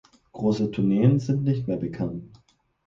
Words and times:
Große 0.31 0.71
Tourneen 0.71 1.19
sind 1.19 1.43
nicht 1.43 1.67
mehr 1.67 1.77
bekannt. 1.77 2.23